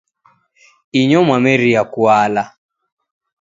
[0.99, 2.43] Inyo mwameria kuela